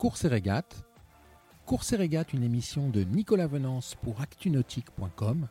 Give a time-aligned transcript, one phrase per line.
[0.00, 0.76] Course et régate.
[1.66, 5.46] Course et régate, une émission de Nicolas Venance pour actunautique.com.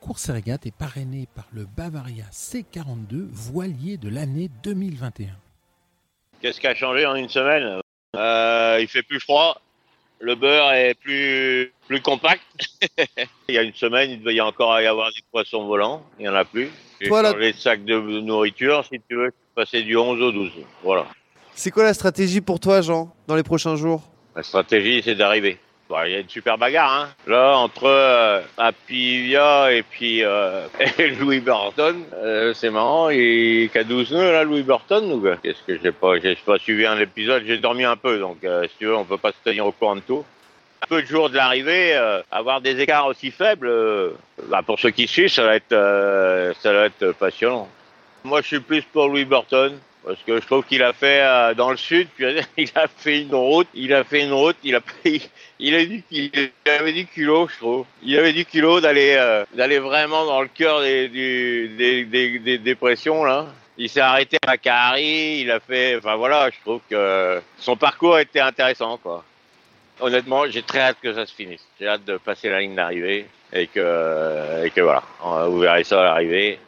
[0.00, 5.26] Course et régate est parrainé par le Bavaria C42 voilier de l'année 2021.
[6.40, 7.82] Qu'est-ce qui a changé en une semaine?
[8.16, 9.60] Euh, Il fait plus froid,
[10.20, 12.40] le beurre est plus, plus compact.
[13.50, 16.22] il y a une semaine, il devait y encore y avoir des poissons volants, il
[16.22, 16.70] n'y en a plus.
[16.98, 20.32] J'ai Toi, là- changé de sac de nourriture, si tu veux, passer du 11 au
[20.32, 20.50] 12.
[20.82, 21.04] Voilà.
[21.54, 24.02] C'est quoi la stratégie pour toi, Jean, dans les prochains jours?
[24.34, 25.58] La stratégie, c'est d'arriver.
[26.06, 27.08] Il y a une super bagarre, hein.
[27.26, 30.66] Là, entre euh, Apivia et puis euh,
[30.98, 33.10] et Louis Burton, euh, c'est marrant.
[33.10, 36.98] Il a 12 nœuds, là, Louis Burton, Qu'est-ce que j'ai pas J'ai pas suivi un
[36.98, 39.66] épisode, j'ai dormi un peu, donc euh, si tu veux, on peut pas se tenir
[39.66, 40.24] au courant de tout.
[40.82, 41.94] Un peu de jour de l'arrivée,
[42.30, 43.70] avoir des écarts aussi faibles,
[44.48, 47.68] bah, pour ceux qui suivent, ça va être passionnant.
[48.24, 49.78] Moi, je suis plus pour Louis Burton.
[50.04, 52.24] Parce que je trouve qu'il a fait euh, dans le sud, puis
[52.56, 55.84] il a fait une route, il a fait une route, il a pris, il a
[55.84, 56.30] dit qu'il
[56.66, 57.84] avait du culot, je trouve.
[58.02, 62.38] Il avait du culot d'aller euh, d'aller vraiment dans le cœur des, du- des, des,
[62.38, 63.46] des dépressions là.
[63.76, 68.18] Il s'est arrêté à Macari, il a fait, enfin voilà, je trouve que son parcours
[68.18, 69.22] était intéressant quoi.
[70.00, 71.64] Honnêtement, j'ai très hâte que ça se finisse.
[71.78, 75.02] J'ai hâte de passer la ligne d'arrivée et que et que voilà,
[75.46, 76.58] vous verrez ça à l'arrivée.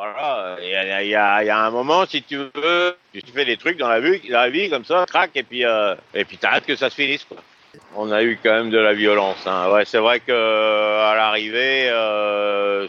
[0.00, 3.56] Voilà, il y a, y, y a un moment, si tu veux, tu fais des
[3.56, 6.38] trucs dans la vie, dans la vie comme ça, crac, et puis euh, et puis
[6.38, 7.24] t'as hâte que ça se finisse.
[7.24, 7.38] Quoi.
[7.96, 9.44] On a eu quand même de la violence.
[9.44, 9.72] Hein.
[9.72, 12.86] Ouais, c'est vrai que à l'arrivée, euh,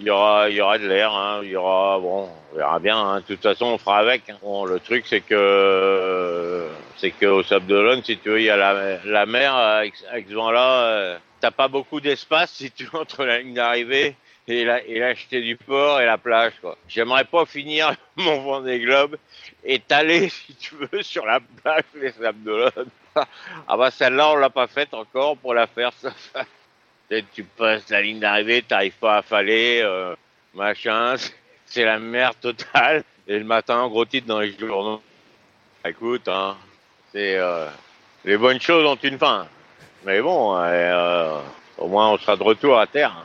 [0.00, 1.12] il y aura, il y aura de l'air.
[1.12, 1.40] Hein.
[1.44, 2.98] Il y aura, bon, on verra bien.
[2.98, 3.20] Hein.
[3.20, 4.28] De toute façon, on fera avec.
[4.28, 4.36] hein.
[4.42, 8.56] Bon, le truc, c'est que c'est qu'au Sable d'Olonne, si tu veux, il y a
[8.56, 10.72] la, la mer avec, avec ce vent-là.
[10.86, 14.16] euh, T'as pas beaucoup d'espace si tu entre la ligne d'arrivée
[14.48, 16.76] et la, et l'acheter du port et la plage, quoi.
[16.88, 19.16] J'aimerais pas finir mon Vendée Globe
[19.64, 22.72] étalé, si tu veux, sur la plage des Sables
[23.66, 26.12] ah bah celle-là, on l'a pas faite encore pour la faire, ça.
[27.34, 30.14] Tu passes la ligne d'arrivée, t'arrives pas à faller, euh,
[30.52, 31.14] machin,
[31.64, 33.02] c'est- la merde totale.
[33.26, 35.02] Et le matin, gros titre dans les journaux.
[35.86, 36.56] Écoute, hein,
[37.10, 37.66] c'est euh,
[38.26, 39.46] les bonnes choses ont une fin.
[40.04, 41.40] Mais bon, euh,
[41.78, 43.24] au moins on sera de retour à terre.